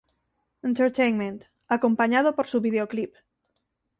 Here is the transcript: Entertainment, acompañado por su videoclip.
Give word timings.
Entertainment, 0.63 1.41
acompañado 1.67 2.33
por 2.35 2.47
su 2.47 2.59
videoclip. 2.59 3.13